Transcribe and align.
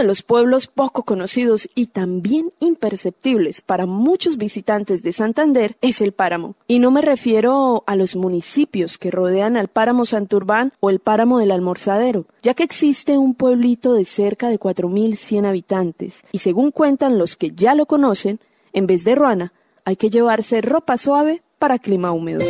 De 0.00 0.06
los 0.06 0.22
pueblos 0.22 0.66
poco 0.66 1.02
conocidos 1.02 1.68
y 1.74 1.88
también 1.88 2.52
imperceptibles 2.58 3.60
para 3.60 3.84
muchos 3.84 4.38
visitantes 4.38 5.02
de 5.02 5.12
Santander 5.12 5.76
es 5.82 6.00
el 6.00 6.12
páramo. 6.12 6.54
Y 6.66 6.78
no 6.78 6.90
me 6.90 7.02
refiero 7.02 7.84
a 7.86 7.96
los 7.96 8.16
municipios 8.16 8.96
que 8.96 9.10
rodean 9.10 9.58
al 9.58 9.68
páramo 9.68 10.06
Santurbán 10.06 10.72
o 10.80 10.88
el 10.88 11.00
páramo 11.00 11.38
del 11.38 11.50
Almorzadero, 11.50 12.24
ya 12.42 12.54
que 12.54 12.62
existe 12.62 13.18
un 13.18 13.34
pueblito 13.34 13.92
de 13.92 14.06
cerca 14.06 14.48
de 14.48 14.58
4.100 14.58 15.44
habitantes. 15.44 16.22
Y 16.32 16.38
según 16.38 16.70
cuentan 16.70 17.18
los 17.18 17.36
que 17.36 17.50
ya 17.50 17.74
lo 17.74 17.84
conocen, 17.84 18.40
en 18.72 18.86
vez 18.86 19.04
de 19.04 19.14
ruana, 19.14 19.52
hay 19.84 19.96
que 19.96 20.08
llevarse 20.08 20.62
ropa 20.62 20.96
suave 20.96 21.42
para 21.58 21.78
clima 21.78 22.10
húmedo. 22.10 22.46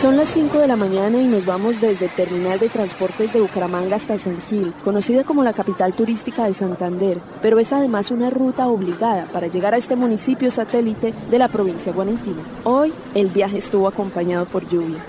Son 0.00 0.16
las 0.16 0.30
5 0.30 0.56
de 0.56 0.66
la 0.66 0.76
mañana 0.76 1.20
y 1.20 1.26
nos 1.26 1.44
vamos 1.44 1.78
desde 1.82 2.06
el 2.06 2.10
terminal 2.12 2.58
de 2.58 2.70
transportes 2.70 3.34
de 3.34 3.40
Bucaramanga 3.42 3.96
hasta 3.96 4.16
San 4.16 4.40
Gil, 4.40 4.72
conocida 4.82 5.24
como 5.24 5.44
la 5.44 5.52
capital 5.52 5.92
turística 5.92 6.46
de 6.46 6.54
Santander, 6.54 7.20
pero 7.42 7.58
es 7.58 7.70
además 7.70 8.10
una 8.10 8.30
ruta 8.30 8.66
obligada 8.68 9.26
para 9.26 9.48
llegar 9.48 9.74
a 9.74 9.76
este 9.76 9.96
municipio 9.96 10.50
satélite 10.50 11.12
de 11.30 11.38
la 11.38 11.48
provincia 11.48 11.92
guanentina. 11.92 12.42
Hoy 12.64 12.94
el 13.14 13.28
viaje 13.28 13.58
estuvo 13.58 13.86
acompañado 13.86 14.46
por 14.46 14.66
lluvia. 14.66 15.04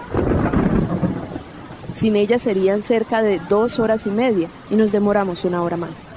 Sin 1.95 2.17
ella 2.17 2.38
serían 2.38 2.81
cerca 2.81 3.22
de 3.22 3.39
dos 3.47 3.80
horas 3.80 4.06
y 4.08 4.09
media 4.09 4.50
y 4.69 4.75
nos 4.75 4.92
demoramos 4.92 5.45
una 5.45 5.62
hora 5.62 5.78
más. 5.78 6.12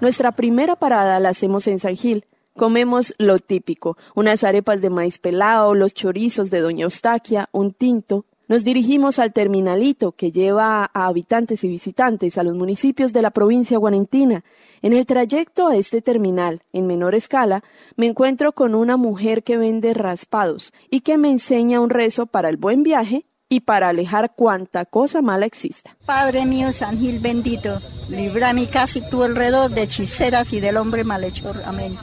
Nuestra 0.00 0.30
primera 0.30 0.76
parada 0.76 1.18
la 1.18 1.30
hacemos 1.30 1.66
en 1.66 1.80
San 1.80 1.96
Gil, 1.96 2.24
Comemos 2.58 3.14
lo 3.18 3.38
típico, 3.38 3.96
unas 4.16 4.42
arepas 4.42 4.82
de 4.82 4.90
maíz 4.90 5.20
pelado, 5.20 5.74
los 5.74 5.94
chorizos 5.94 6.50
de 6.50 6.58
Doña 6.58 6.82
Eustaquia, 6.82 7.48
un 7.52 7.70
tinto. 7.70 8.24
Nos 8.48 8.64
dirigimos 8.64 9.20
al 9.20 9.32
terminalito 9.32 10.10
que 10.10 10.32
lleva 10.32 10.90
a 10.92 11.06
habitantes 11.06 11.62
y 11.62 11.68
visitantes 11.68 12.36
a 12.36 12.42
los 12.42 12.56
municipios 12.56 13.12
de 13.12 13.22
la 13.22 13.30
provincia 13.30 13.78
guanentina. 13.78 14.42
En 14.82 14.92
el 14.92 15.06
trayecto 15.06 15.68
a 15.68 15.76
este 15.76 16.02
terminal, 16.02 16.64
en 16.72 16.88
menor 16.88 17.14
escala, 17.14 17.62
me 17.94 18.08
encuentro 18.08 18.50
con 18.50 18.74
una 18.74 18.96
mujer 18.96 19.44
que 19.44 19.56
vende 19.56 19.94
raspados 19.94 20.72
y 20.90 21.02
que 21.02 21.16
me 21.16 21.30
enseña 21.30 21.78
un 21.78 21.90
rezo 21.90 22.26
para 22.26 22.48
el 22.48 22.56
buen 22.56 22.82
viaje 22.82 23.24
y 23.48 23.60
para 23.60 23.90
alejar 23.90 24.34
cuanta 24.34 24.84
cosa 24.84 25.22
mala 25.22 25.46
exista. 25.46 25.96
Padre 26.06 26.44
mío, 26.44 26.72
San 26.72 26.98
Gil 26.98 27.20
bendito, 27.20 27.80
libra 28.10 28.52
mi 28.52 28.66
casa 28.66 28.98
y 28.98 29.08
tu 29.08 29.22
alrededor 29.22 29.70
de 29.70 29.82
hechiceras 29.82 30.52
y 30.52 30.58
del 30.58 30.76
hombre 30.76 31.04
malhechor. 31.04 31.62
Amén 31.64 31.96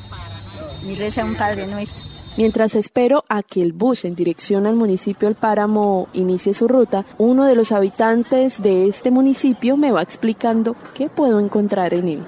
y 0.85 0.95
reza 0.95 1.25
un 1.25 1.35
Padre 1.35 1.67
Nuestro. 1.67 2.03
Mientras 2.37 2.75
espero 2.75 3.23
a 3.29 3.43
que 3.43 3.61
el 3.61 3.71
bus 3.71 4.05
en 4.05 4.13
dirección 4.13 4.65
al 4.67 4.75
municipio 4.75 5.27
El 5.27 5.35
Páramo 5.35 6.09
inicie 6.13 6.53
su 6.53 6.67
ruta, 6.67 7.05
uno 7.17 7.45
de 7.45 7.55
los 7.55 7.71
habitantes 7.71 8.61
de 8.61 8.87
este 8.87 9.09
municipio 9.09 9.77
me 9.77 9.91
va 9.91 10.01
explicando 10.01 10.75
qué 10.93 11.07
puedo 11.09 11.39
encontrar 11.39 11.93
en 11.93 12.09
él. 12.09 12.19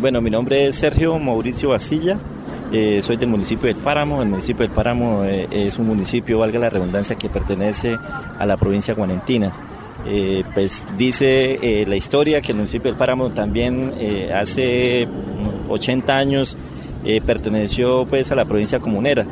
Bueno, 0.00 0.20
mi 0.20 0.30
nombre 0.30 0.66
es 0.66 0.76
Sergio 0.76 1.18
Mauricio 1.18 1.70
Bastilla, 1.70 2.16
eh, 2.72 3.00
soy 3.00 3.16
del 3.16 3.28
municipio 3.28 3.66
del 3.66 3.76
Páramo. 3.76 4.22
El 4.22 4.28
municipio 4.28 4.66
del 4.66 4.74
Páramo 4.74 5.24
eh, 5.24 5.48
es 5.50 5.78
un 5.78 5.86
municipio, 5.86 6.38
valga 6.38 6.58
la 6.58 6.70
redundancia, 6.70 7.16
que 7.16 7.28
pertenece 7.28 7.96
a 8.38 8.44
la 8.46 8.56
provincia 8.56 8.94
guanentina. 8.94 9.52
Eh, 10.08 10.44
pues 10.54 10.84
dice 10.96 11.84
la 11.86 11.96
historia 11.96 12.40
que 12.40 12.52
el 12.52 12.58
municipio 12.58 12.90
del 12.90 12.98
Páramo 12.98 13.30
también 13.30 13.94
hace 14.32 15.08
80 15.68 16.16
años 16.16 16.56
eh, 17.06 17.20
perteneció 17.20 18.04
pues 18.04 18.30
a 18.32 18.34
la 18.34 18.44
provincia 18.44 18.80
comunera. 18.80 19.24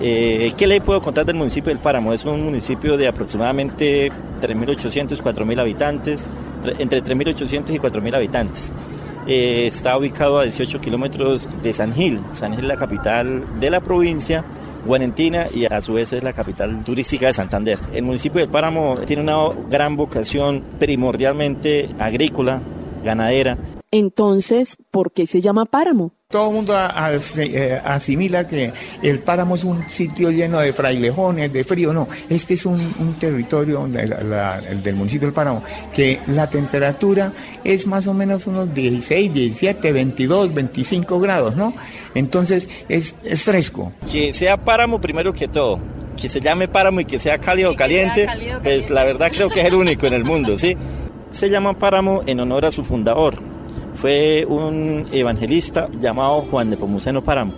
Eh, 0.00 0.52
¿Qué 0.56 0.66
le 0.66 0.80
puedo 0.80 1.00
contar 1.00 1.24
del 1.24 1.36
municipio 1.36 1.70
del 1.70 1.78
Páramo? 1.78 2.12
Es 2.12 2.24
un 2.24 2.44
municipio 2.44 2.96
de 2.96 3.06
aproximadamente 3.06 4.10
3.800, 4.42 5.22
4.000 5.22 5.60
habitantes, 5.60 6.26
entre 6.78 7.02
3.800 7.02 7.74
y 7.74 7.78
4.000 7.78 8.14
habitantes. 8.14 8.72
Eh, 9.26 9.66
está 9.66 9.96
ubicado 9.96 10.40
a 10.40 10.42
18 10.42 10.80
kilómetros 10.80 11.48
de 11.62 11.72
San 11.72 11.94
Gil. 11.94 12.20
San 12.32 12.52
Gil 12.52 12.64
es 12.64 12.68
la 12.68 12.76
capital 12.76 13.60
de 13.60 13.70
la 13.70 13.80
provincia 13.80 14.44
guanentina 14.84 15.46
y 15.54 15.64
a 15.64 15.80
su 15.80 15.94
vez 15.94 16.12
es 16.12 16.22
la 16.22 16.32
capital 16.32 16.84
turística 16.84 17.26
de 17.26 17.32
Santander. 17.32 17.78
El 17.94 18.02
municipio 18.02 18.40
del 18.40 18.50
Páramo 18.50 18.98
tiene 19.06 19.22
una 19.22 19.48
gran 19.70 19.96
vocación 19.96 20.62
primordialmente 20.78 21.94
agrícola, 21.98 22.60
ganadera. 23.02 23.56
Entonces, 23.90 24.76
¿por 24.90 25.12
qué 25.12 25.26
se 25.26 25.40
llama 25.40 25.64
Páramo? 25.64 26.12
Todo 26.34 26.48
el 26.48 26.54
mundo 26.56 26.74
eh, 26.74 27.80
asimila 27.84 28.44
que 28.44 28.72
el 29.04 29.20
páramo 29.20 29.54
es 29.54 29.62
un 29.62 29.88
sitio 29.88 30.32
lleno 30.32 30.58
de 30.58 30.72
frailejones, 30.72 31.52
de 31.52 31.62
frío. 31.62 31.92
No, 31.92 32.08
este 32.28 32.54
es 32.54 32.66
un, 32.66 33.14
territorio 33.20 33.86
del 33.86 34.94
municipio 34.96 35.28
del 35.28 35.32
páramo 35.32 35.62
que 35.94 36.18
la 36.26 36.50
temperatura 36.50 37.32
es 37.62 37.86
más 37.86 38.08
o 38.08 38.14
menos 38.14 38.48
unos 38.48 38.74
16, 38.74 39.32
17, 39.32 39.92
22, 39.92 40.52
25 40.52 41.20
grados, 41.20 41.54
¿no? 41.54 41.72
Entonces 42.16 42.68
es, 42.88 43.14
es 43.22 43.44
fresco. 43.44 43.92
Que 44.10 44.32
sea 44.32 44.56
páramo 44.56 45.00
primero 45.00 45.32
que 45.32 45.46
todo 45.46 45.78
que 46.20 46.28
se 46.28 46.40
llame 46.40 46.66
páramo 46.66 46.98
y 46.98 47.04
que 47.04 47.20
sea 47.20 47.38
cálido 47.38 47.70
o 47.70 47.76
caliente, 47.76 48.26
pues 48.60 48.90
la 48.90 49.04
verdad 49.04 49.30
creo 49.32 49.50
que 49.50 49.60
es 49.60 49.66
el 49.66 49.74
único 49.74 50.08
en 50.08 50.14
el 50.14 50.24
mundo, 50.24 50.58
¿sí? 50.58 50.76
Se 51.30 51.50
llama 51.50 51.78
páramo 51.78 52.22
en 52.26 52.38
honor 52.38 52.64
a 52.64 52.70
su 52.70 52.84
fundador, 52.84 53.53
fue 54.04 54.44
un 54.46 55.06
evangelista 55.12 55.88
llamado 55.98 56.42
Juan 56.42 56.68
de 56.68 56.76
Pomuceno 56.76 57.22
Páramo. 57.22 57.54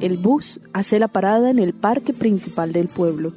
El 0.00 0.16
bus 0.18 0.60
hace 0.72 1.00
la 1.00 1.08
parada 1.08 1.50
en 1.50 1.58
el 1.58 1.72
parque 1.72 2.12
principal 2.12 2.72
del 2.72 2.86
pueblo. 2.86 3.32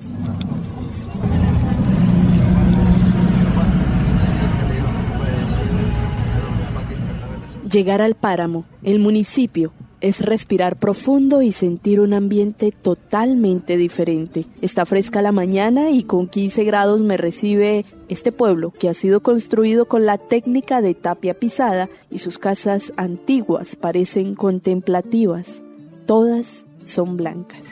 Llegar 7.74 8.04
al 8.04 8.14
páramo, 8.14 8.66
el 8.84 9.00
municipio, 9.00 9.74
es 10.00 10.22
respirar 10.22 10.78
profundo 10.78 11.42
y 11.42 11.52
sentir 11.52 12.02
un 12.02 12.14
ambiente 12.14 12.72
totalmente 12.72 13.78
diferente. 13.78 14.46
Está 14.62 14.86
fresca 14.86 15.24
la 15.24 15.32
mañana 15.32 15.90
y 15.90 16.04
con 16.04 16.28
15 16.28 16.66
grados 16.66 17.02
me 17.02 17.18
recibe 17.18 17.84
este 18.10 18.32
pueblo 18.32 18.70
que 18.70 18.90
ha 18.90 18.94
sido 18.94 19.24
construido 19.24 19.86
con 19.86 20.06
la 20.06 20.20
técnica 20.20 20.82
de 20.82 20.94
tapia 20.94 21.34
pisada 21.34 21.90
y 22.12 22.20
sus 22.20 22.38
casas 22.38 22.94
antiguas 22.96 23.76
parecen 23.76 24.36
contemplativas. 24.36 25.64
Todas 26.06 26.68
son 26.86 27.18
blancas. 27.18 27.64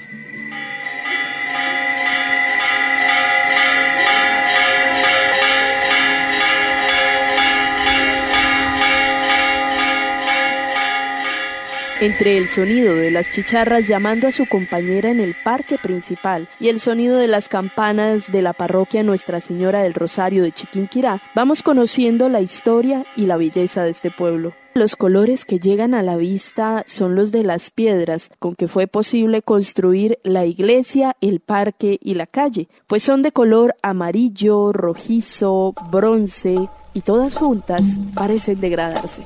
Entre 12.01 12.36
el 12.36 12.48
sonido 12.48 12.95
de 12.95 13.12
las 13.12 13.30
chicharras 13.30 13.88
llamando 13.88 14.27
a 14.27 14.31
su 14.31 14.48
compañera 14.48 15.12
en 15.12 15.19
el 15.19 15.36
parque 15.36 15.77
principal 15.77 16.50
y 16.59 16.69
el 16.69 16.80
sonido 16.80 17.15
de 17.18 17.27
las 17.27 17.48
campanas 17.48 18.31
de 18.31 18.42
la 18.42 18.53
parroquia 18.53 19.03
Nuestra 19.03 19.39
Señora 19.39 19.83
del 19.83 19.94
Rosario 19.94 20.42
de 20.42 20.51
Chiquinquirá, 20.51 21.21
vamos 21.36 21.62
conociendo 21.62 22.27
la 22.27 22.42
historia 22.42 23.06
y 23.15 23.27
la 23.27 23.38
belleza 23.38 23.83
de 23.83 23.92
este 23.92 24.09
pueblo. 24.09 24.56
Los 24.74 24.95
colores 24.95 25.45
que 25.45 25.59
llegan 25.59 25.94
a 25.94 26.01
la 26.01 26.18
vista 26.18 26.83
son 26.88 27.13
los 27.13 27.31
de 27.31 27.44
las 27.44 27.69
piedras 27.69 28.31
con 28.39 28.56
que 28.56 28.68
fue 28.68 28.88
posible 28.88 29.44
construir 29.44 30.18
la 30.24 30.48
iglesia, 30.48 31.15
el 31.21 31.39
parque 31.39 32.00
y 32.01 32.15
la 32.15 32.25
calle, 32.25 32.68
pues 32.88 33.03
son 33.03 33.21
de 33.21 33.31
color 33.31 33.75
amarillo, 33.83 34.74
rojizo, 34.74 35.75
bronce 35.92 36.68
y 36.95 37.01
todas 37.01 37.36
juntas 37.36 37.83
parecen 38.15 38.59
degradarse. 38.59 39.24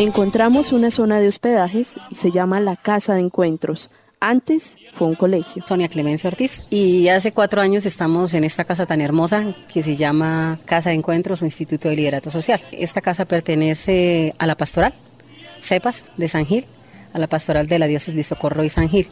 Encontramos 0.00 0.72
una 0.72 0.90
zona 0.90 1.20
de 1.20 1.28
hospedajes 1.28 1.96
y 2.08 2.14
se 2.14 2.30
llama 2.30 2.58
la 2.58 2.74
Casa 2.74 3.12
de 3.12 3.20
Encuentros. 3.20 3.90
Antes 4.18 4.78
fue 4.94 5.08
un 5.08 5.14
colegio. 5.14 5.62
Sonia 5.68 5.88
Clemencia 5.88 6.28
Ortiz. 6.28 6.64
Y 6.70 7.08
hace 7.08 7.32
cuatro 7.32 7.60
años 7.60 7.84
estamos 7.84 8.32
en 8.32 8.44
esta 8.44 8.64
casa 8.64 8.86
tan 8.86 9.02
hermosa 9.02 9.54
que 9.70 9.82
se 9.82 9.96
llama 9.96 10.58
Casa 10.64 10.88
de 10.88 10.96
Encuentros 10.96 11.42
o 11.42 11.44
Instituto 11.44 11.90
de 11.90 11.96
Liderato 11.96 12.30
Social. 12.30 12.62
Esta 12.72 13.02
casa 13.02 13.26
pertenece 13.26 14.34
a 14.38 14.46
la 14.46 14.56
pastoral, 14.56 14.94
CEPAS 15.60 16.06
de 16.16 16.28
San 16.28 16.46
Gil, 16.46 16.64
a 17.12 17.18
la 17.18 17.26
pastoral 17.26 17.66
de 17.66 17.78
la 17.78 17.86
diócesis 17.86 18.14
de 18.14 18.24
Socorro 18.24 18.64
y 18.64 18.70
San 18.70 18.88
Gil. 18.88 19.10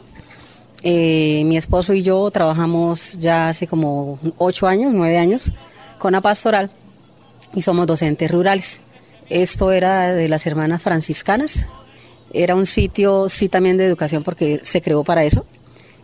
Eh, 0.81 1.43
mi 1.45 1.55
esposo 1.55 1.93
y 1.93 2.01
yo 2.01 2.31
trabajamos 2.31 3.13
ya 3.13 3.49
hace 3.49 3.67
como 3.67 4.17
ocho 4.39 4.65
años, 4.65 4.91
nueve 4.91 5.19
años, 5.19 5.53
con 5.99 6.13
la 6.13 6.21
pastoral 6.21 6.71
y 7.53 7.61
somos 7.61 7.85
docentes 7.85 8.31
rurales. 8.31 8.81
Esto 9.29 9.71
era 9.71 10.13
de 10.13 10.27
las 10.27 10.45
hermanas 10.47 10.81
franciscanas, 10.81 11.65
era 12.33 12.55
un 12.55 12.65
sitio, 12.65 13.29
sí, 13.29 13.49
también 13.49 13.77
de 13.77 13.85
educación 13.85 14.23
porque 14.23 14.61
se 14.63 14.81
creó 14.81 15.03
para 15.03 15.23
eso, 15.23 15.45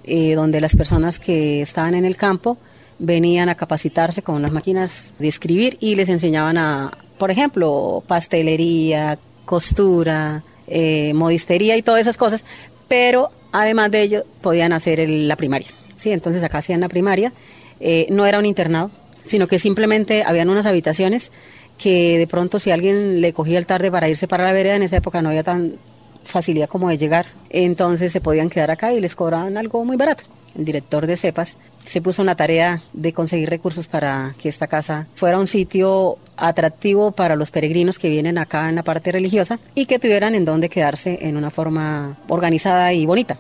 eh, 0.04 0.36
donde 0.36 0.62
las 0.62 0.76
personas 0.76 1.20
que 1.20 1.62
estaban 1.62 1.96
en 1.96 2.06
el 2.06 2.16
campo 2.18 2.58
venían 3.00 3.50
a 3.50 3.56
capacitarse 3.56 4.22
con 4.22 4.42
las 4.42 4.52
máquinas 4.52 5.12
de 5.20 5.28
escribir 5.28 5.78
y 5.80 5.96
les 5.96 6.10
enseñaban 6.10 6.58
a, 6.58 6.98
por 7.18 7.32
ejemplo, 7.32 8.04
pastelería, 8.08 9.20
costura, 9.46 10.44
eh, 10.68 11.14
modistería 11.14 11.78
y 11.78 11.82
todas 11.82 12.02
esas 12.02 12.18
cosas, 12.18 12.44
pero 12.88 13.30
además 13.52 13.92
de 13.92 14.02
ello 14.02 14.26
podían 14.42 14.74
hacer 14.74 15.08
la 15.08 15.36
primaria. 15.36 15.70
Sí, 15.96 16.12
entonces 16.12 16.44
acá 16.44 16.60
hacían 16.60 16.82
la 16.82 16.90
primaria. 16.90 17.34
Eh, 17.80 18.08
no 18.10 18.26
era 18.26 18.40
un 18.40 18.46
internado, 18.46 18.92
sino 19.28 19.48
que 19.48 19.60
simplemente 19.60 20.24
habían 20.24 20.50
unas 20.50 20.66
habitaciones 20.66 21.32
que 21.78 22.18
de 22.18 22.28
pronto 22.28 22.60
si 22.60 22.72
alguien 22.72 23.22
le 23.22 23.34
cogía 23.34 23.58
el 23.58 23.66
tarde 23.66 23.92
para 23.92 24.10
irse 24.10 24.28
para 24.28 24.46
la 24.46 24.54
vereda, 24.54 24.76
en 24.76 24.84
esa 24.84 24.98
época 24.98 25.22
no 25.22 25.30
había 25.30 25.44
tan 25.44 25.78
facilidad 26.24 26.70
como 26.70 26.90
de 26.90 26.98
llegar. 26.98 27.28
Entonces 27.50 28.12
se 28.12 28.22
podían 28.22 28.50
quedar 28.50 28.72
acá 28.72 28.94
y 28.94 29.02
les 29.02 29.16
cobraban 29.16 29.58
algo 29.58 29.84
muy 29.86 29.98
barato. 29.98 30.24
El 30.58 30.64
director 30.64 31.06
de 31.06 31.18
CEPAS 31.18 31.58
se 31.86 32.02
puso 32.02 32.22
una 32.22 32.36
tarea 32.36 32.82
de 32.94 33.12
conseguir 33.12 33.50
recursos 33.50 33.88
para 33.88 34.36
que 34.42 34.48
esta 34.48 34.68
casa 34.68 35.08
fuera 35.16 35.38
un 35.38 35.48
sitio 35.48 36.18
atractivo 36.38 37.12
para 37.12 37.36
los 37.36 37.52
peregrinos 37.52 38.00
que 38.00 38.10
vienen 38.10 38.38
acá 38.38 38.70
en 38.70 38.76
la 38.76 38.84
parte 38.84 39.12
religiosa 39.12 39.60
y 39.76 39.86
que 39.86 40.00
tuvieran 40.00 40.34
en 40.34 40.46
donde 40.46 40.70
quedarse 40.70 41.20
en 41.22 41.36
una 41.36 41.52
forma 41.52 42.18
organizada 42.30 42.94
y 42.94 43.06
bonita. 43.06 43.40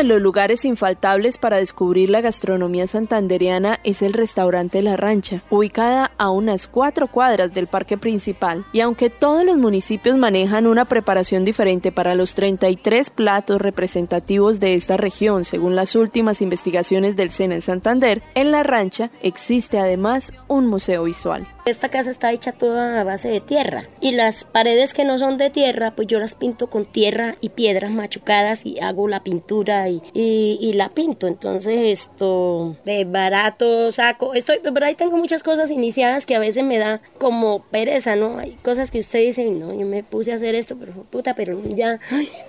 De 0.00 0.04
los 0.04 0.22
lugares 0.22 0.64
infaltables 0.64 1.36
para 1.36 1.58
descubrir 1.58 2.08
la 2.08 2.22
gastronomía 2.22 2.86
santanderiana 2.86 3.80
es 3.84 4.00
el 4.00 4.14
restaurante 4.14 4.80
La 4.80 4.96
Rancha, 4.96 5.42
ubicada 5.50 6.10
a 6.16 6.30
unas 6.30 6.68
cuatro 6.68 7.06
cuadras 7.06 7.52
del 7.52 7.66
parque 7.66 7.98
principal. 7.98 8.64
Y 8.72 8.80
aunque 8.80 9.10
todos 9.10 9.44
los 9.44 9.58
municipios 9.58 10.16
manejan 10.16 10.66
una 10.66 10.86
preparación 10.86 11.44
diferente 11.44 11.92
para 11.92 12.14
los 12.14 12.34
33 12.34 13.10
platos 13.10 13.60
representativos 13.60 14.58
de 14.58 14.72
esta 14.72 14.96
región, 14.96 15.44
según 15.44 15.76
las 15.76 15.94
últimas 15.94 16.40
investigaciones 16.40 17.14
del 17.14 17.30
SENA 17.30 17.56
en 17.56 17.62
Santander, 17.62 18.22
en 18.34 18.52
La 18.52 18.62
Rancha 18.62 19.10
existe 19.22 19.78
además 19.78 20.32
un 20.48 20.66
museo 20.66 21.04
visual. 21.04 21.46
Esta 21.70 21.88
casa 21.88 22.10
está 22.10 22.32
hecha 22.32 22.50
toda 22.50 23.00
a 23.00 23.04
base 23.04 23.28
de 23.28 23.40
tierra 23.40 23.88
y 24.00 24.10
las 24.10 24.42
paredes 24.42 24.92
que 24.92 25.04
no 25.04 25.18
son 25.18 25.38
de 25.38 25.50
tierra, 25.50 25.92
pues 25.94 26.08
yo 26.08 26.18
las 26.18 26.34
pinto 26.34 26.68
con 26.68 26.84
tierra 26.84 27.36
y 27.40 27.50
piedras 27.50 27.92
machucadas 27.92 28.66
y 28.66 28.80
hago 28.80 29.06
la 29.06 29.22
pintura 29.22 29.88
y, 29.88 30.02
y, 30.12 30.72
la 30.72 30.88
pinto. 30.88 31.28
Entonces 31.28 31.78
esto 31.78 32.76
de 32.84 33.04
barato 33.04 33.92
saco, 33.92 34.34
estoy, 34.34 34.58
pero 34.62 34.84
ahí 34.84 34.96
tengo 34.96 35.16
muchas 35.16 35.44
cosas 35.44 35.70
iniciadas 35.70 36.26
que 36.26 36.34
a 36.34 36.40
veces 36.40 36.64
me 36.64 36.78
da 36.78 37.02
como 37.18 37.62
pereza, 37.62 38.16
¿no? 38.16 38.38
Hay 38.38 38.58
cosas 38.62 38.90
que 38.90 38.98
usted 38.98 39.20
dice, 39.20 39.44
no, 39.44 39.72
yo 39.72 39.86
me 39.86 40.02
puse 40.02 40.32
a 40.32 40.36
hacer 40.36 40.56
esto, 40.56 40.76
pero 40.76 40.92
puta, 41.04 41.34
pero 41.34 41.56
ya, 41.68 42.00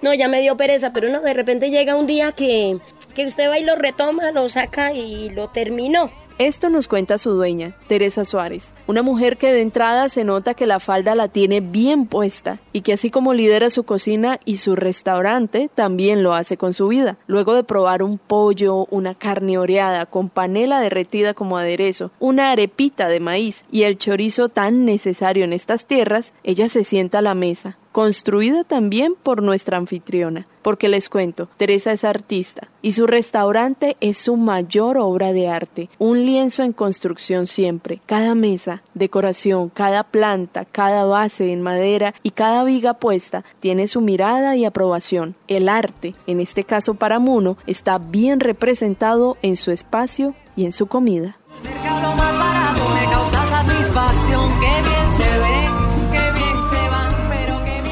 no, 0.01 0.15
ya 0.15 0.29
me 0.29 0.41
dio 0.41 0.57
pereza, 0.57 0.93
pero 0.93 1.09
no, 1.09 1.21
de 1.21 1.33
repente 1.35 1.69
llega 1.69 1.95
un 1.95 2.07
día 2.07 2.31
que, 2.31 2.79
que 3.13 3.27
usted 3.27 3.49
va 3.49 3.59
y 3.59 3.63
lo 3.63 3.75
retoma, 3.75 4.31
lo 4.31 4.49
saca 4.49 4.93
y 4.93 5.29
lo 5.29 5.49
terminó. 5.49 6.09
Esto 6.41 6.71
nos 6.71 6.87
cuenta 6.87 7.19
su 7.19 7.33
dueña, 7.33 7.75
Teresa 7.85 8.25
Suárez, 8.25 8.73
una 8.87 9.03
mujer 9.03 9.37
que 9.37 9.53
de 9.53 9.61
entrada 9.61 10.09
se 10.09 10.23
nota 10.23 10.55
que 10.55 10.65
la 10.65 10.79
falda 10.79 11.13
la 11.13 11.27
tiene 11.27 11.61
bien 11.61 12.07
puesta 12.07 12.57
y 12.73 12.81
que 12.81 12.93
así 12.93 13.11
como 13.11 13.35
lidera 13.35 13.69
su 13.69 13.83
cocina 13.83 14.39
y 14.43 14.57
su 14.57 14.75
restaurante, 14.75 15.69
también 15.75 16.23
lo 16.23 16.33
hace 16.33 16.57
con 16.57 16.73
su 16.73 16.87
vida. 16.87 17.19
Luego 17.27 17.53
de 17.53 17.63
probar 17.63 18.01
un 18.01 18.17
pollo, 18.17 18.87
una 18.89 19.13
carne 19.13 19.59
oreada 19.59 20.07
con 20.07 20.29
panela 20.29 20.79
derretida 20.79 21.35
como 21.35 21.59
aderezo, 21.59 22.09
una 22.19 22.49
arepita 22.49 23.07
de 23.07 23.19
maíz 23.19 23.63
y 23.71 23.83
el 23.83 23.99
chorizo 23.99 24.49
tan 24.49 24.83
necesario 24.83 25.43
en 25.43 25.53
estas 25.53 25.85
tierras, 25.85 26.33
ella 26.43 26.69
se 26.69 26.83
sienta 26.83 27.19
a 27.19 27.21
la 27.21 27.35
mesa, 27.35 27.77
construida 27.91 28.63
también 28.63 29.15
por 29.21 29.43
nuestra 29.43 29.77
anfitriona. 29.77 30.47
Porque 30.61 30.89
les 30.89 31.09
cuento, 31.09 31.49
Teresa 31.57 31.91
es 31.91 32.03
artista 32.03 32.67
y 32.83 32.91
su 32.91 33.07
restaurante 33.07 33.97
es 33.99 34.17
su 34.17 34.37
mayor 34.37 34.99
obra 34.99 35.33
de 35.33 35.47
arte, 35.47 35.89
un 35.97 36.23
lienzo 36.25 36.61
en 36.61 36.71
construcción 36.71 37.47
siempre. 37.47 37.99
Cada 38.05 38.35
mesa, 38.35 38.83
decoración, 38.93 39.69
cada 39.69 40.03
planta, 40.03 40.65
cada 40.65 41.05
base 41.05 41.51
en 41.51 41.61
madera 41.61 42.13
y 42.21 42.31
cada 42.31 42.63
viga 42.63 42.93
puesta 42.93 43.43
tiene 43.59 43.87
su 43.87 44.01
mirada 44.01 44.55
y 44.55 44.65
aprobación. 44.65 45.35
El 45.47 45.67
arte, 45.67 46.13
en 46.27 46.39
este 46.39 46.63
caso 46.63 46.93
para 46.93 47.17
Muno, 47.17 47.57
está 47.65 47.97
bien 47.97 48.39
representado 48.39 49.37
en 49.41 49.55
su 49.55 49.71
espacio 49.71 50.35
y 50.55 50.65
en 50.65 50.71
su 50.71 50.85
comida. 50.85 51.37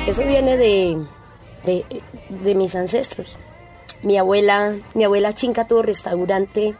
Eso 0.09 0.23
viene 0.23 0.57
de, 0.57 1.05
de, 2.29 2.55
mis 2.55 2.73
ancestros. 2.73 3.35
Mi 4.01 4.17
abuela, 4.17 4.75
mi 4.95 5.03
abuela 5.03 5.35
Chinca 5.35 5.67
tuvo 5.67 5.83
restaurante 5.83 6.73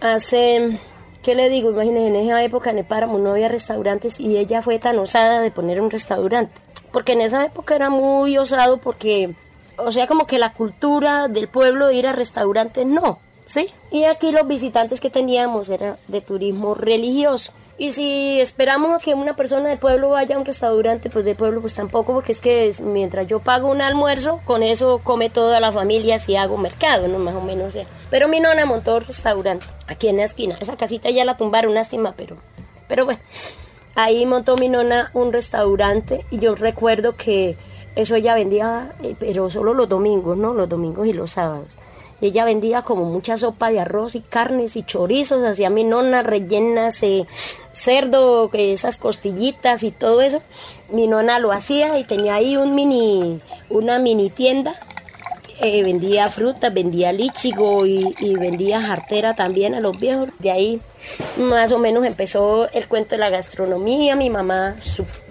hace, 0.00 0.78
¿qué 1.24 1.34
le 1.34 1.48
digo? 1.48 1.72
Imagínense, 1.72 2.06
en 2.06 2.14
esa 2.14 2.44
época 2.44 2.70
en 2.70 2.78
el 2.78 2.84
Páramo 2.84 3.18
no 3.18 3.32
había 3.32 3.48
restaurantes 3.48 4.20
y 4.20 4.36
ella 4.36 4.62
fue 4.62 4.78
tan 4.78 4.96
osada 5.00 5.40
de 5.40 5.50
poner 5.50 5.80
un 5.80 5.90
restaurante. 5.90 6.52
Porque 6.92 7.14
en 7.14 7.22
esa 7.22 7.44
época 7.44 7.74
era 7.74 7.90
muy 7.90 8.38
osado 8.38 8.78
porque, 8.78 9.34
o 9.76 9.90
sea, 9.90 10.06
como 10.06 10.28
que 10.28 10.38
la 10.38 10.52
cultura 10.52 11.26
del 11.26 11.48
pueblo 11.48 11.88
de 11.88 11.94
ir 11.96 12.06
a 12.06 12.12
restaurantes 12.12 12.86
no, 12.86 13.18
¿sí? 13.44 13.70
Y 13.90 14.04
aquí 14.04 14.30
los 14.30 14.46
visitantes 14.46 15.00
que 15.00 15.10
teníamos 15.10 15.68
era 15.68 15.96
de 16.06 16.20
turismo 16.20 16.76
religioso. 16.76 17.50
Y 17.82 17.90
si 17.90 18.40
esperamos 18.40 18.94
a 18.94 19.00
que 19.00 19.12
una 19.12 19.34
persona 19.34 19.70
del 19.70 19.78
pueblo 19.78 20.10
vaya 20.10 20.36
a 20.36 20.38
un 20.38 20.44
restaurante, 20.44 21.10
pues 21.10 21.24
del 21.24 21.34
pueblo 21.34 21.60
pues 21.60 21.74
tampoco, 21.74 22.12
porque 22.14 22.30
es 22.30 22.40
que 22.40 22.72
mientras 22.80 23.26
yo 23.26 23.40
pago 23.40 23.68
un 23.72 23.80
almuerzo, 23.82 24.40
con 24.44 24.62
eso 24.62 25.00
come 25.02 25.30
toda 25.30 25.58
la 25.58 25.72
familia 25.72 26.20
si 26.20 26.36
hago 26.36 26.56
mercado, 26.58 27.08
¿no? 27.08 27.18
Más 27.18 27.34
o 27.34 27.40
menos. 27.40 27.76
Pero 28.08 28.28
mi 28.28 28.38
nona 28.38 28.66
montó 28.66 28.94
un 28.94 29.00
restaurante 29.00 29.66
aquí 29.88 30.06
en 30.06 30.18
la 30.18 30.22
esquina. 30.22 30.56
Esa 30.60 30.76
casita 30.76 31.10
ya 31.10 31.24
la 31.24 31.36
tumbaron, 31.36 31.74
lástima, 31.74 32.14
pero, 32.16 32.36
pero 32.86 33.04
bueno. 33.04 33.20
Ahí 33.96 34.26
montó 34.26 34.56
mi 34.56 34.68
nona 34.68 35.10
un 35.12 35.32
restaurante 35.32 36.24
y 36.30 36.38
yo 36.38 36.54
recuerdo 36.54 37.16
que 37.16 37.56
eso 37.96 38.14
ella 38.14 38.36
vendía, 38.36 38.92
eh, 39.02 39.16
pero 39.18 39.50
solo 39.50 39.74
los 39.74 39.88
domingos, 39.88 40.36
¿no? 40.36 40.54
Los 40.54 40.68
domingos 40.68 41.08
y 41.08 41.12
los 41.12 41.32
sábados 41.32 41.66
ella 42.22 42.44
vendía 42.44 42.82
como 42.82 43.04
mucha 43.04 43.36
sopa 43.36 43.70
de 43.70 43.80
arroz 43.80 44.14
y 44.14 44.20
carnes 44.20 44.76
y 44.76 44.84
chorizos, 44.84 45.44
hacía 45.44 45.70
mi 45.70 45.82
nona 45.82 46.22
rellenas, 46.22 47.00
de 47.00 47.26
cerdo, 47.72 48.48
esas 48.52 48.96
costillitas 48.98 49.82
y 49.82 49.90
todo 49.90 50.22
eso. 50.22 50.40
Mi 50.90 51.08
nona 51.08 51.40
lo 51.40 51.50
hacía 51.50 51.98
y 51.98 52.04
tenía 52.04 52.36
ahí 52.36 52.56
un 52.56 52.76
mini, 52.76 53.40
una 53.70 53.98
mini 53.98 54.30
tienda. 54.30 54.74
Eh, 55.60 55.82
vendía 55.82 56.28
frutas, 56.30 56.72
vendía 56.72 57.12
lichigo 57.12 57.86
y, 57.86 58.14
y 58.18 58.34
vendía 58.36 58.82
jartera 58.82 59.34
también 59.34 59.74
a 59.74 59.80
los 59.80 59.98
viejos. 59.98 60.28
De 60.38 60.50
ahí 60.50 60.80
más 61.36 61.72
o 61.72 61.78
menos 61.78 62.04
empezó 62.04 62.68
el 62.70 62.86
cuento 62.86 63.16
de 63.16 63.18
la 63.18 63.30
gastronomía. 63.30 64.14
Mi 64.16 64.30
mamá, 64.30 64.76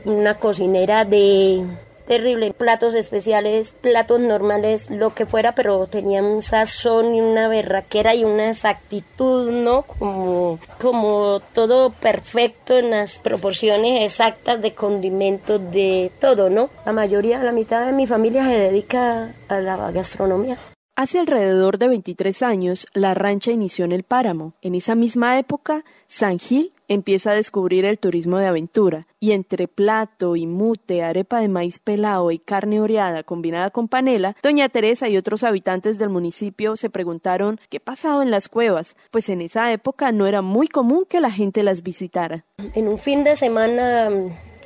una 0.04 0.36
cocinera 0.36 1.06
de 1.06 1.64
terrible. 2.12 2.52
Platos 2.52 2.94
especiales, 2.94 3.74
platos 3.80 4.20
normales, 4.20 4.90
lo 4.90 5.14
que 5.16 5.26
fuera, 5.26 5.56
pero 5.56 5.88
tenían 5.88 6.26
un 6.26 6.42
sazón 6.42 7.16
y 7.16 7.22
una 7.22 7.48
berraquera 7.48 8.14
y 8.14 8.26
una 8.26 8.50
exactitud, 8.50 9.50
¿no? 9.50 9.84
Como, 9.84 10.60
como 10.82 11.42
todo 11.54 11.92
perfecto 11.92 12.78
en 12.78 12.90
las 12.92 13.18
proporciones 13.18 14.04
exactas 14.04 14.62
de 14.62 14.74
condimentos, 14.74 15.72
de 15.72 16.12
todo, 16.20 16.50
¿no? 16.50 16.70
La 16.86 16.92
mayoría, 16.92 17.42
la 17.44 17.54
mitad 17.54 17.86
de 17.86 17.94
mi 17.94 18.06
familia 18.06 18.44
se 18.44 18.60
dedica 18.60 19.34
a 19.48 19.62
la 19.62 19.90
gastronomía. 19.92 20.58
Hace 21.02 21.18
alrededor 21.18 21.80
de 21.80 21.88
23 21.88 22.44
años, 22.44 22.86
la 22.94 23.16
rancha 23.16 23.52
inició 23.52 23.86
en 23.86 23.92
el 23.92 24.04
páramo. 24.04 24.54
En 24.62 24.76
esa 24.76 24.94
misma 24.94 25.40
época, 25.40 25.84
San 26.06 26.38
Gil 26.38 26.74
empieza 26.88 27.32
a 27.32 27.34
descubrir 27.34 27.86
el 27.86 27.98
turismo 27.98 28.38
de 28.38 28.46
aventura 28.46 29.08
y 29.20 29.32
entre 29.32 29.68
plato 29.68 30.36
y 30.36 30.46
mute, 30.46 31.02
arepa 31.02 31.40
de 31.40 31.48
maíz 31.48 31.80
pelado 31.80 32.30
y 32.30 32.38
carne 32.38 32.80
oreada 32.80 33.24
combinada 33.24 33.72
con 33.72 33.88
panela, 33.88 34.36
doña 34.44 34.70
Teresa 34.70 35.10
y 35.10 35.18
otros 35.18 35.44
habitantes 35.44 35.98
del 35.98 36.10
municipio 36.10 36.76
se 36.76 36.92
preguntaron 36.92 37.60
qué 37.70 37.80
pasaba 37.80 38.22
en 38.22 38.30
las 38.30 38.48
cuevas, 38.48 38.96
pues 39.10 39.28
en 39.30 39.42
esa 39.42 39.72
época 39.72 40.12
no 40.12 40.28
era 40.28 40.44
muy 40.44 40.68
común 40.68 41.06
que 41.10 41.20
la 41.20 41.32
gente 41.32 41.64
las 41.64 41.82
visitara. 41.82 42.46
En 42.76 42.88
un 42.88 43.00
fin 43.00 43.24
de 43.24 43.36
semana 43.36 44.08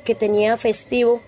que 0.06 0.14
tenía 0.14 0.56
festivo, 0.56 1.20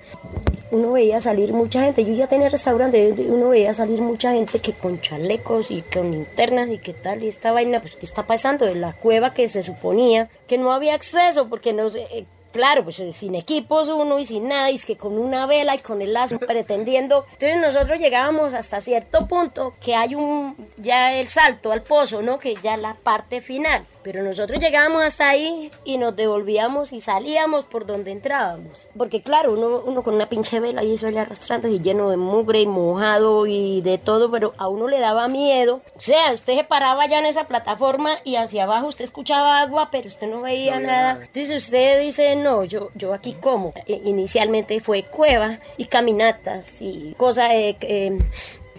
uno 0.71 0.93
veía 0.93 1.21
salir 1.21 1.53
mucha 1.53 1.83
gente, 1.83 2.05
yo 2.05 2.15
ya 2.15 2.27
tenía 2.27 2.49
restaurante, 2.49 3.15
uno 3.29 3.51
veía 3.51 3.75
salir 3.75 4.01
mucha 4.01 4.33
gente 4.33 4.61
que 4.61 4.73
con 4.73 5.01
chalecos 5.01 5.71
y 5.71 5.83
con 5.83 6.11
linternas 6.11 6.71
y 6.71 6.79
qué 6.79 6.95
tal, 6.95 7.23
y 7.23 7.29
esta 7.29 7.53
vaina, 7.53 7.81
pues, 7.81 7.97
¿qué 7.97 8.07
está 8.07 8.27
pasando? 8.27 8.65
De 8.65 8.75
la 8.75 8.93
cueva 8.93 9.35
que 9.35 9.49
se 9.49 9.63
suponía 9.63 10.31
que 10.47 10.57
no 10.57 10.73
había 10.73 10.95
acceso, 10.95 11.49
porque 11.49 11.73
no 11.73 11.91
sé, 11.91 12.07
eh, 12.13 12.27
claro, 12.53 12.85
pues 12.85 12.99
eh, 13.01 13.13
sin 13.13 13.35
equipos 13.35 13.89
uno 13.89 14.19
y 14.19 14.25
sin 14.25 14.49
nada, 14.49 14.71
y 14.71 14.75
es 14.75 14.85
que 14.85 14.97
con 14.97 15.19
una 15.19 15.47
vela 15.47 15.75
y 15.75 15.79
con 15.79 16.03
el 16.03 16.13
lazo 16.13 16.39
pretendiendo. 16.47 17.25
Entonces 17.33 17.61
nosotros 17.61 17.99
llegábamos 17.99 18.55
hasta 18.55 18.81
cierto 18.81 19.27
punto 19.27 19.75
que 19.83 19.95
hay 19.95 20.15
un, 20.15 20.57
ya 20.77 21.15
el 21.15 21.29
salto 21.29 21.73
al 21.73 21.83
pozo, 21.83 22.23
¿no? 22.23 22.39
Que 22.39 22.55
ya 22.57 22.77
la 22.77 22.95
parte 22.95 23.41
final. 23.41 23.85
Pero 24.09 24.23
nosotros 24.23 24.59
llegábamos 24.59 25.03
hasta 25.03 25.29
ahí 25.29 25.71
y 25.85 25.99
nos 25.99 26.17
devolvíamos 26.17 26.95
y 26.95 27.01
salíamos 27.01 27.67
por 27.67 27.85
donde 27.85 28.11
entrábamos. 28.11 28.87
Porque 28.97 29.21
claro, 29.21 29.53
uno, 29.53 29.83
uno 29.85 30.03
con 30.03 30.15
una 30.15 30.31
pinche 30.31 30.61
vela 30.61 30.83
y 30.83 30.95
eso 30.95 31.11
le 31.11 31.21
arrastrando 31.21 31.69
y 31.69 31.79
lleno 31.79 32.09
de 32.09 32.17
mugre 32.17 32.63
y 32.63 32.67
mojado 32.67 33.47
y 33.47 33.83
de 33.83 33.99
todo, 33.99 34.31
pero 34.31 34.55
a 34.57 34.67
uno 34.69 34.89
le 34.89 34.99
daba 34.99 35.29
miedo. 35.29 35.83
O 35.95 36.01
sea, 36.01 36.33
usted 36.33 36.57
se 36.57 36.65
paraba 36.65 37.05
ya 37.05 37.19
en 37.19 37.27
esa 37.27 37.49
plataforma 37.49 38.13
y 38.25 38.37
hacia 38.37 38.63
abajo 38.63 38.87
usted 38.87 39.05
escuchaba 39.05 39.61
agua, 39.61 39.91
pero 39.93 40.09
usted 40.09 40.27
no 40.27 40.41
veía, 40.41 40.81
nada. 40.81 41.19
Entonces 41.21 41.65
usted 41.65 42.01
dice, 42.01 42.35
no, 42.35 42.65
yo, 42.65 42.89
yo 42.95 43.13
aquí 43.13 43.35
como. 43.35 43.75
E, 43.85 44.01
inicialmente 44.07 44.81
fue 44.81 45.03
cueva 45.03 45.59
y 45.77 45.85
caminatas 45.85 46.81
y 46.81 47.15
cosas... 47.19 47.51
Eh, 47.53 48.19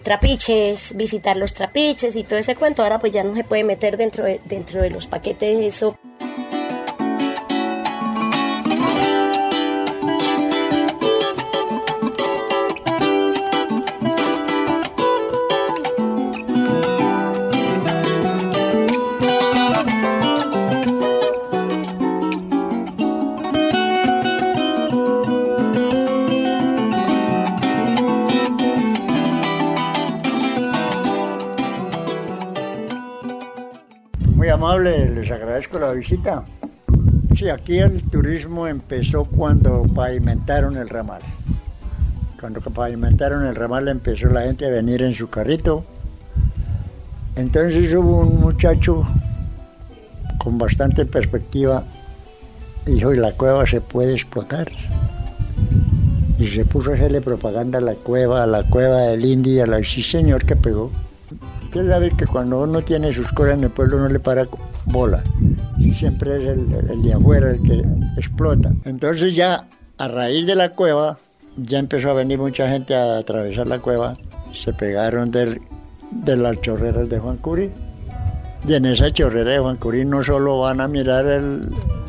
trapiches, 0.02 0.96
visitar 0.96 1.36
los 1.36 1.54
trapiches 1.54 2.16
y 2.16 2.24
todo 2.24 2.38
ese 2.38 2.56
cuento. 2.56 2.82
Ahora 2.82 2.98
pues 2.98 3.12
ya 3.12 3.24
no 3.24 3.34
se 3.34 3.44
puede 3.44 3.64
meter 3.64 3.96
dentro 3.96 4.24
de, 4.24 4.40
dentro 4.44 4.82
de 4.82 4.90
los 4.90 5.06
paquetes 5.06 5.58
eso. 5.60 5.98
Les 34.78 35.30
agradezco 35.30 35.78
la 35.78 35.92
visita. 35.92 36.44
Sí, 37.36 37.48
aquí 37.48 37.78
el 37.78 38.02
turismo 38.10 38.66
empezó 38.66 39.24
cuando 39.24 39.82
pavimentaron 39.82 40.76
el 40.76 40.88
ramal. 40.88 41.22
Cuando 42.38 42.60
pavimentaron 42.60 43.46
el 43.46 43.54
ramal 43.54 43.88
empezó 43.88 44.28
la 44.28 44.42
gente 44.42 44.66
a 44.66 44.70
venir 44.70 45.02
en 45.02 45.14
su 45.14 45.28
carrito. 45.28 45.84
Entonces 47.36 47.92
hubo 47.94 48.20
un 48.20 48.40
muchacho 48.40 49.02
con 50.38 50.58
bastante 50.58 51.04
perspectiva 51.04 51.84
dijo, 52.86 53.12
y 53.12 53.16
la 53.16 53.32
cueva 53.32 53.66
se 53.66 53.80
puede 53.80 54.14
explotar. 54.14 54.70
Y 56.38 56.46
se 56.48 56.64
puso 56.64 56.90
a 56.90 56.94
hacerle 56.94 57.20
propaganda 57.20 57.78
a 57.78 57.82
la 57.82 57.94
cueva, 57.94 58.42
a 58.42 58.46
la 58.46 58.62
cueva 58.64 59.00
del 59.02 59.24
India, 59.24 59.64
a 59.64 59.66
la 59.66 59.82
sí 59.84 60.02
señor 60.02 60.44
que 60.44 60.56
pegó. 60.56 60.90
Usted 61.64 61.88
sabe 61.88 62.10
que 62.16 62.26
cuando 62.26 62.62
uno 62.62 62.82
tiene 62.82 63.12
sus 63.12 63.28
cosas 63.30 63.54
en 63.54 63.64
el 63.64 63.70
pueblo 63.70 63.98
no 64.00 64.08
le 64.08 64.18
para 64.18 64.46
bola. 64.86 65.22
Siempre 65.96 66.36
es 66.38 66.48
el, 66.58 67.02
de 67.02 67.12
afuera 67.12 67.50
el 67.50 67.62
que 67.62 67.82
explota. 68.16 68.72
Entonces 68.84 69.34
ya 69.34 69.68
a 69.98 70.08
raíz 70.08 70.46
de 70.46 70.56
la 70.56 70.70
cueva, 70.74 71.18
ya 71.56 71.78
empezó 71.78 72.10
a 72.10 72.14
venir 72.14 72.38
mucha 72.38 72.68
gente 72.68 72.94
a 72.94 73.18
atravesar 73.18 73.66
la 73.66 73.78
cueva. 73.78 74.16
Se 74.52 74.72
pegaron 74.72 75.30
de 75.30 76.36
las 76.36 76.60
chorreras 76.60 77.08
de 77.08 77.18
Juan 77.18 77.36
Curí. 77.36 77.70
Y 78.66 78.74
en 78.74 78.84
esa 78.84 79.10
chorrera 79.10 79.52
de 79.52 79.58
Juan 79.58 79.76
Curí 79.76 80.04
no 80.04 80.22
solo 80.22 80.60
van 80.60 80.80
a 80.80 80.88
mirar 80.88 81.24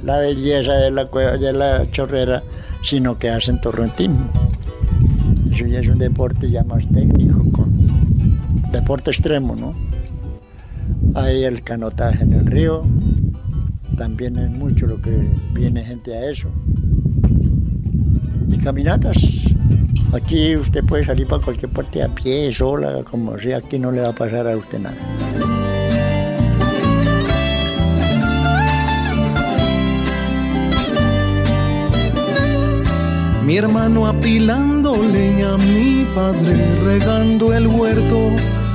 la 0.04 0.18
belleza 0.20 0.74
de 0.74 0.92
la 0.92 1.06
cueva, 1.06 1.38
de 1.38 1.54
la 1.54 1.90
chorrera, 1.92 2.44
sino 2.84 3.18
que 3.18 3.30
hacen 3.30 3.62
torrentismo. 3.62 4.30
Eso 5.52 5.66
ya 5.66 5.80
es 5.80 5.88
un 5.88 6.00
deporte 6.00 6.50
ya 6.50 6.64
más 6.64 6.88
técnico, 6.90 7.31
deporte 8.82 9.12
extremo, 9.12 9.56
¿no? 9.56 9.76
Hay 11.16 11.44
el 11.44 11.64
canotaje 11.64 12.24
en 12.24 12.34
el 12.34 12.46
río, 12.48 12.84
también 13.96 14.38
es 14.38 14.50
mucho 14.50 14.88
lo 14.88 15.00
que 15.00 15.28
viene 15.54 15.84
gente 15.84 16.14
a 16.14 16.32
eso. 16.32 16.48
Y 18.50 18.58
caminatas. 18.58 19.18
Aquí 20.14 20.56
usted 20.56 20.84
puede 20.84 21.06
salir 21.06 21.28
para 21.28 21.42
cualquier 21.42 21.72
parte 21.72 22.02
a 22.02 22.10
pie, 22.10 22.52
sola, 22.52 23.04
como 23.04 23.40
sea, 23.40 23.58
aquí 23.58 23.78
no 23.78 23.92
le 23.92 24.02
va 24.02 24.10
a 24.10 24.16
pasar 24.16 24.48
a 24.48 24.58
usted 24.58 24.80
nada. 24.80 24.98
Mi 33.46 33.58
hermano 33.58 34.08
apilando 34.08 34.96
leña, 34.98 35.58
mi 35.58 36.06
padre 36.16 36.58
regando 36.84 37.54
el 37.54 37.68
huerto 37.68 38.32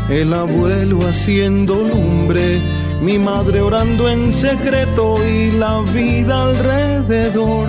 el 0.08 0.32
abuelo 0.32 1.00
haciendo 1.06 1.82
lumbre, 1.82 2.60
mi 3.02 3.18
madre 3.18 3.60
orando 3.60 4.08
en 4.08 4.32
secreto 4.32 5.16
y 5.26 5.52
la 5.52 5.80
vida 5.80 6.44
alrededor 6.44 7.68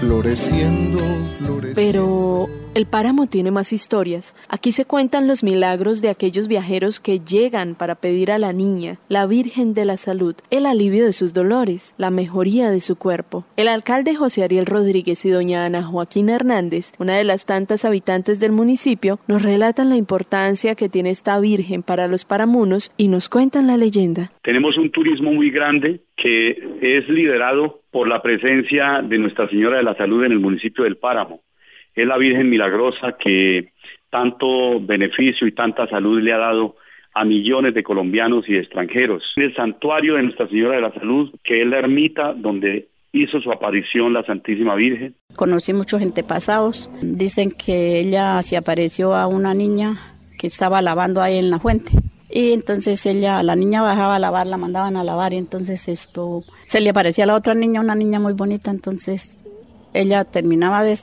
floreciendo, 0.00 0.98
floreciendo. 1.38 1.74
Pero 1.74 2.48
el 2.74 2.86
páramo 2.86 3.26
tiene 3.26 3.50
más 3.50 3.72
historias. 3.72 4.34
Aquí 4.48 4.72
se 4.72 4.86
cuentan 4.86 5.26
los 5.26 5.44
milagros 5.44 6.00
de 6.00 6.08
aquellos 6.08 6.48
viajeros 6.48 7.00
que 7.00 7.20
llegan 7.20 7.74
para 7.74 7.96
pedir 7.96 8.30
a 8.30 8.38
la 8.38 8.52
niña, 8.52 8.98
la 9.08 9.26
Virgen 9.26 9.74
de 9.74 9.84
la 9.84 9.98
Salud, 9.98 10.34
el 10.50 10.64
alivio 10.64 11.04
de 11.04 11.12
sus 11.12 11.34
dolores, 11.34 11.94
la 11.98 12.10
mejoría 12.10 12.70
de 12.70 12.80
su 12.80 12.96
cuerpo. 12.96 13.44
El 13.56 13.68
alcalde 13.68 14.14
José 14.14 14.42
Ariel 14.42 14.66
Rodríguez 14.66 15.24
y 15.26 15.30
doña 15.30 15.66
Ana 15.66 15.82
Joaquina 15.82 16.34
Hernández, 16.34 16.92
una 16.98 17.16
de 17.16 17.24
las 17.24 17.44
tantas 17.44 17.84
habitantes 17.84 18.40
del 18.40 18.52
municipio, 18.52 19.18
nos 19.26 19.42
relatan 19.42 19.90
la 19.90 19.96
importancia 19.96 20.74
que 20.74 20.88
tiene 20.88 21.10
esta 21.10 21.38
Virgen 21.40 21.82
para 21.82 22.06
los 22.08 22.24
paramunos 22.24 22.92
y 22.96 23.08
nos 23.08 23.28
cuentan 23.28 23.66
la 23.66 23.76
leyenda. 23.76 24.32
Tenemos 24.42 24.78
un 24.78 24.90
turismo 24.90 25.32
muy 25.32 25.50
grande 25.50 26.00
que 26.16 26.56
es 26.80 27.08
liderado 27.08 27.80
por 27.90 28.08
la 28.08 28.22
presencia 28.22 29.02
de 29.02 29.18
Nuestra 29.18 29.48
Señora 29.48 29.78
de 29.78 29.82
la 29.82 29.96
Salud 29.96 30.24
en 30.24 30.32
el 30.32 30.40
municipio 30.40 30.84
del 30.84 30.96
Páramo 30.96 31.42
es 31.94 32.06
la 32.06 32.18
Virgen 32.18 32.50
Milagrosa 32.50 33.16
que 33.18 33.72
tanto 34.10 34.80
beneficio 34.80 35.46
y 35.46 35.52
tanta 35.52 35.86
salud 35.88 36.20
le 36.20 36.32
ha 36.32 36.38
dado 36.38 36.76
a 37.14 37.24
millones 37.24 37.74
de 37.74 37.82
colombianos 37.82 38.48
y 38.48 38.56
extranjeros. 38.56 39.22
El 39.36 39.54
santuario 39.54 40.14
de 40.14 40.22
Nuestra 40.22 40.48
Señora 40.48 40.76
de 40.76 40.82
la 40.82 40.94
Salud, 40.94 41.30
que 41.44 41.62
es 41.62 41.66
la 41.66 41.78
ermita 41.78 42.32
donde 42.32 42.88
hizo 43.12 43.40
su 43.40 43.52
aparición 43.52 44.12
la 44.12 44.24
Santísima 44.24 44.74
Virgen. 44.74 45.14
Conocí 45.36 45.72
muchos 45.72 46.02
pasados. 46.26 46.90
Dicen 47.02 47.50
que 47.52 48.00
ella 48.00 48.42
se 48.42 48.56
apareció 48.56 49.14
a 49.14 49.26
una 49.26 49.52
niña 49.54 49.98
que 50.38 50.46
estaba 50.46 50.80
lavando 50.80 51.20
ahí 51.20 51.36
en 51.36 51.50
la 51.50 51.58
fuente. 51.58 51.92
Y 52.30 52.52
entonces 52.52 53.04
ella, 53.04 53.42
la 53.42 53.54
niña 53.54 53.82
bajaba 53.82 54.16
a 54.16 54.18
lavar, 54.18 54.46
la 54.46 54.56
mandaban 54.56 54.96
a 54.96 55.04
lavar 55.04 55.34
y 55.34 55.36
entonces 55.36 55.86
esto, 55.88 56.42
se 56.64 56.80
le 56.80 56.88
aparecía 56.88 57.24
a 57.24 57.26
la 57.26 57.34
otra 57.34 57.52
niña, 57.52 57.82
una 57.82 57.94
niña 57.94 58.18
muy 58.20 58.32
bonita, 58.32 58.70
entonces 58.70 59.41
ella 59.94 60.24
terminaba 60.24 60.82
de, 60.82 60.98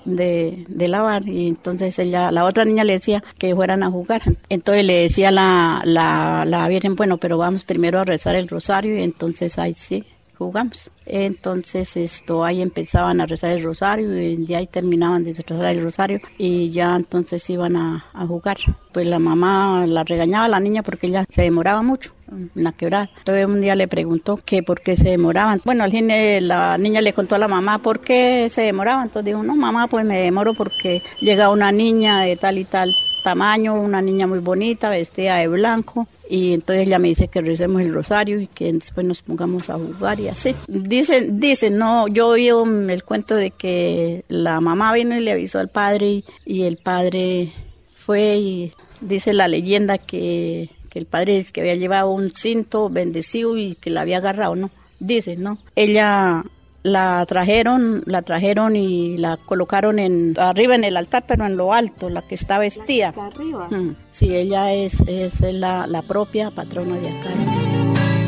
de, 0.67 0.88
lavar 0.88 1.27
y 1.27 1.48
entonces 1.48 1.98
ella, 2.00 2.31
la 2.31 2.46
otra 2.46 2.65
niña 2.65 2.84
le 2.84 2.93
decía 2.93 3.24
que 3.38 3.55
fueran 3.55 3.84
a 3.84 3.91
jugar. 3.91 4.22
Entonces 4.50 4.86
le 4.86 5.01
decía 5.01 5.31
la, 5.31 5.81
la, 5.84 6.46
la 6.46 6.67
Virgen, 6.67 6.96
bueno, 6.96 7.17
pero 7.17 7.38
vamos 7.38 7.63
primero 7.63 8.00
a 8.00 8.05
rezar 8.05 8.36
el 8.36 8.48
rosario 8.48 8.98
y 8.98 9.03
entonces 9.03 9.58
ahí 9.60 9.74
sí 9.74 10.03
jugamos. 10.39 10.91
Entonces 11.05 11.98
esto 11.98 12.43
ahí 12.43 12.62
empezaban 12.62 13.22
a 13.22 13.25
rezar 13.25 13.51
el 13.51 13.63
rosario 13.63 14.17
y 14.19 14.46
de 14.46 14.55
ahí 14.55 14.67
terminaban 14.67 15.24
de 15.24 15.34
rezar 15.34 15.65
el 15.65 15.81
rosario 15.81 16.22
y 16.38 16.69
ya 16.69 16.96
entonces 16.96 17.48
iban 17.50 17.75
a, 17.75 18.05
jugar. 18.27 18.58
Pues 18.93 19.08
la 19.08 19.19
mamá 19.19 19.86
la 19.88 20.03
regañaba 20.03 20.46
a 20.46 20.50
la 20.50 20.60
niña 20.60 20.84
porque 20.84 21.08
ella 21.08 21.25
se 21.29 21.43
demoraba 21.43 21.81
mucho 21.81 22.13
en 22.31 22.51
la 22.55 22.72
quebrada. 22.72 23.10
Entonces 23.19 23.46
un 23.46 23.62
día 23.62 23.75
le 23.75 23.88
preguntó 23.88 24.38
que 24.38 24.63
por 24.63 24.81
qué 24.81 24.96
se 24.96 25.10
demoraban. 25.10 25.62
Bueno, 25.65 25.84
al 25.84 25.91
fin 25.91 26.10
eh, 26.12 26.41
la 26.41 26.77
niña 26.77 27.01
le 27.01 27.13
contó 27.13 27.36
a 27.36 27.39
la 27.39 27.48
mamá 27.48 27.79
por 27.79 28.00
qué 28.00 28.48
se 28.50 28.62
demoraban. 28.62 29.08
Entonces 29.08 29.25
dijo, 29.25 29.43
no 29.43 29.55
mamá, 29.55 29.88
pues 29.88 30.05
me 30.05 30.19
demoro 30.19 30.53
porque 30.53 31.01
llega 31.22 31.50
una 31.50 31.72
niña 31.72 32.22
de 32.22 32.36
tal 32.36 32.58
y 32.58 32.65
tal 32.65 32.93
tamaño, 33.24 33.75
una 33.75 34.01
niña 34.01 34.27
muy 34.27 34.39
bonita, 34.39 34.89
vestida 34.89 35.38
de 35.38 35.48
blanco. 35.48 36.08
Y 36.31 36.53
entonces 36.53 36.86
ella 36.86 37.00
me 37.00 37.07
dice 37.07 37.27
que 37.27 37.41
recemos 37.41 37.81
el 37.81 37.91
rosario 37.91 38.39
y 38.39 38.45
que 38.45 38.71
después 38.71 39.03
nos 39.03 39.24
pongamos 39.24 39.71
a 39.71 39.79
jugar 39.79 40.19
y 40.19 40.27
así. 40.27 40.55
Dicen, 40.67 41.39
dicen, 41.39 41.79
no, 41.79 42.07
yo 42.07 42.27
oí 42.27 42.50
el 42.50 43.03
cuento 43.03 43.36
de 43.36 43.50
que 43.50 44.24
la 44.27 44.62
mamá 44.62 44.93
vino 44.93 45.17
y 45.17 45.21
le 45.21 45.31
avisó 45.31 45.57
al 45.57 45.69
padre 45.69 46.24
y, 46.45 46.63
el 46.63 46.77
padre 46.77 47.51
fue 47.95 48.38
y 48.38 48.71
dice 49.01 49.33
la 49.33 49.48
leyenda 49.48 49.98
que, 49.98 50.69
que 50.91 51.00
el 51.00 51.07
padre 51.07 51.43
que 51.51 51.62
había 51.62 51.74
llevado 51.74 52.12
un 52.12 52.31
cinto 52.36 52.91
bendecido 52.91 53.57
y 53.57 53.74
que 53.74 53.89
la 53.89 54.01
había 54.01 54.17
agarrado, 54.17 54.55
¿no? 54.55 54.69
Dice, 55.00 55.36
¿no? 55.36 55.57
Ella 55.75 56.43
la 56.83 57.25
trajeron, 57.25 58.03
la 58.05 58.21
trajeron 58.21 58.75
y 58.75 59.17
la 59.17 59.38
colocaron 59.38 60.00
en 60.00 60.33
arriba 60.38 60.75
en 60.75 60.83
el 60.83 60.98
altar, 60.98 61.24
pero 61.27 61.45
en 61.45 61.57
lo 61.57 61.74
alto, 61.74 62.09
la 62.09 62.21
que 62.21 62.36
está 62.36 62.57
vestida. 62.59 63.13
arriba. 63.17 63.67
Mm, 63.69 63.95
sí, 64.12 64.36
ella 64.36 64.74
es, 64.74 65.01
es 65.07 65.41
la, 65.41 65.88
la 65.88 66.01
propia 66.01 66.51
patrona 66.51 66.95
de 66.95 67.07
acá. 67.09 67.29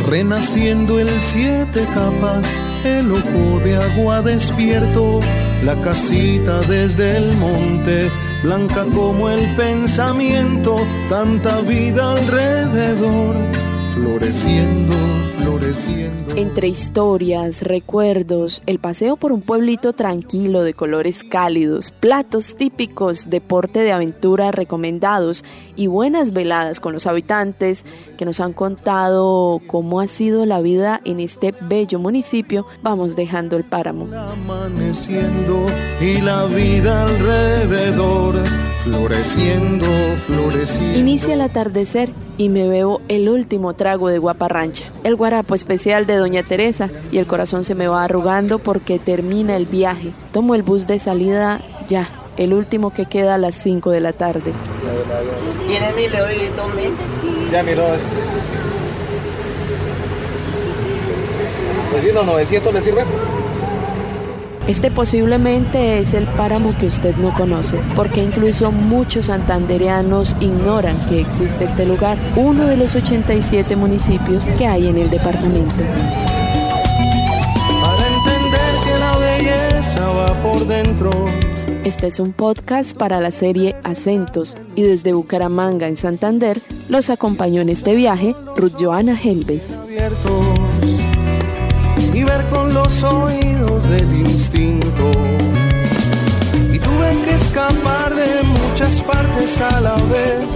Renaciendo 0.09 0.99
el 0.99 1.09
siete 1.21 1.85
capas, 1.93 2.61
el 2.83 3.11
ojo 3.11 3.59
de 3.63 3.77
agua 3.77 4.21
despierto, 4.21 5.19
la 5.63 5.75
casita 5.81 6.59
desde 6.61 7.17
el 7.17 7.31
monte, 7.37 8.09
blanca 8.43 8.83
como 8.93 9.29
el 9.29 9.45
pensamiento, 9.55 10.75
tanta 11.07 11.61
vida 11.61 12.13
alrededor, 12.13 13.35
floreciendo 13.93 14.95
entre 16.35 16.67
historias, 16.67 17.61
recuerdos, 17.61 18.61
el 18.65 18.79
paseo 18.79 19.15
por 19.15 19.31
un 19.31 19.41
pueblito 19.41 19.93
tranquilo 19.93 20.63
de 20.63 20.73
colores 20.73 21.23
cálidos, 21.23 21.91
platos 21.91 22.55
típicos, 22.55 23.29
deporte 23.29 23.81
de 23.81 23.91
aventura 23.91 24.51
recomendados 24.51 25.45
y 25.75 25.87
buenas 25.87 26.31
veladas 26.31 26.79
con 26.79 26.93
los 26.93 27.07
habitantes 27.07 27.85
que 28.17 28.25
nos 28.25 28.39
han 28.39 28.53
contado 28.53 29.61
cómo 29.67 29.99
ha 29.99 30.07
sido 30.07 30.45
la 30.45 30.61
vida 30.61 31.01
en 31.05 31.19
este 31.19 31.53
bello 31.61 31.99
municipio, 31.99 32.65
vamos 32.81 33.15
dejando 33.15 33.55
el 33.55 33.63
páramo. 33.63 34.07
Amaneciendo 34.15 35.65
y 36.01 36.21
la 36.21 36.45
vida 36.45 37.03
alrededor, 37.03 38.35
floreciendo, 38.83 39.85
floreciendo. 40.27 40.99
Inicia 40.99 41.33
el 41.33 41.41
atardecer 41.41 42.11
y 42.41 42.49
me 42.49 42.67
bebo 42.67 43.01
el 43.07 43.29
último 43.29 43.75
trago 43.75 44.09
de 44.09 44.17
guaparrancha, 44.17 44.85
el 45.03 45.15
guarapo 45.15 45.53
especial 45.53 46.07
de 46.07 46.15
Doña 46.15 46.41
Teresa, 46.41 46.89
y 47.11 47.19
el 47.19 47.27
corazón 47.27 47.63
se 47.63 47.75
me 47.75 47.87
va 47.87 48.03
arrugando 48.03 48.57
porque 48.57 48.97
termina 48.97 49.55
el 49.55 49.67
viaje. 49.67 50.11
Tomo 50.31 50.55
el 50.55 50.63
bus 50.63 50.87
de 50.87 50.97
salida 50.97 51.61
ya, 51.87 52.09
el 52.37 52.55
último 52.55 52.95
que 52.95 53.05
queda 53.05 53.35
a 53.35 53.37
las 53.37 53.53
5 53.53 53.91
de 53.91 53.99
la 53.99 54.13
tarde. 54.13 54.53
¿Tiene 55.67 55.93
mil 55.93 56.11
Ya 57.51 57.61
miró. 57.61 57.83
Vecino, 61.93 62.23
900 62.23 62.73
le 62.73 62.81
sirve. 62.81 63.01
Este 64.67 64.91
posiblemente 64.91 65.99
es 65.99 66.13
el 66.13 66.25
páramo 66.25 66.71
que 66.77 66.85
usted 66.85 67.15
no 67.15 67.33
conoce, 67.33 67.79
porque 67.95 68.21
incluso 68.23 68.71
muchos 68.71 69.25
santandereanos 69.25 70.35
ignoran 70.39 70.97
que 71.09 71.19
existe 71.19 71.65
este 71.65 71.85
lugar, 71.85 72.17
uno 72.35 72.65
de 72.65 72.77
los 72.77 72.95
87 72.95 73.75
municipios 73.75 74.47
que 74.57 74.67
hay 74.67 74.87
en 74.87 74.97
el 74.97 75.09
departamento. 75.09 75.83
Para 77.81 78.07
entender 78.07 78.73
que 78.85 78.99
la 78.99 79.17
belleza 79.17 80.07
va 80.07 80.27
por 80.43 80.65
dentro. 80.67 81.09
Este 81.83 82.07
es 82.07 82.19
un 82.19 82.31
podcast 82.31 82.95
para 82.95 83.19
la 83.19 83.31
serie 83.31 83.75
Acentos 83.83 84.55
y 84.75 84.83
desde 84.83 85.13
Bucaramanga 85.13 85.87
en 85.87 85.95
Santander 85.95 86.61
los 86.89 87.09
acompañó 87.09 87.61
en 87.61 87.69
este 87.69 87.95
viaje 87.95 88.35
Ruth 88.55 88.75
Joana 88.79 89.19
Helves 89.19 89.79
con 92.51 92.73
los 92.73 93.03
oídos 93.03 93.89
del 93.89 94.13
instinto. 94.13 95.11
Y 96.71 96.77
tuve 96.77 97.09
que 97.25 97.35
escapar 97.35 98.13
de 98.13 98.43
muchas 98.43 99.01
partes 99.01 99.59
a 99.61 99.81
la 99.81 99.95
vez 99.95 100.51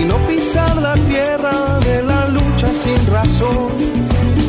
y 0.00 0.04
no 0.04 0.16
pisar 0.26 0.76
la 0.76 0.94
tierra 0.94 1.78
de 1.80 2.02
la 2.02 2.28
lucha 2.28 2.68
sin 2.82 3.00
razón. 3.06 3.70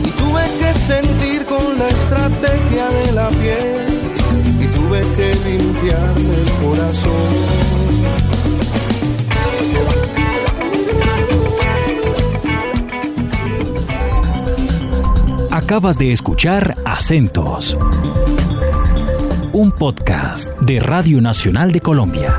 Y 0.06 0.10
tuve 0.22 0.44
que 0.60 0.74
sentir 0.74 1.46
con 1.46 1.78
la 1.78 1.88
estrategia 1.90 2.90
de 2.90 3.12
la 3.12 3.28
piel 3.30 3.86
y 4.60 4.66
tuve 4.78 5.00
que 5.16 5.36
limpiarme 5.48 6.34
el 6.44 6.52
corazón. 6.64 7.61
Acabas 15.72 15.98
de 15.98 16.12
escuchar 16.12 16.76
Acentos, 16.84 17.78
un 19.54 19.72
podcast 19.72 20.52
de 20.60 20.82
Radio 20.82 21.22
Nacional 21.22 21.72
de 21.72 21.80
Colombia. 21.80 22.38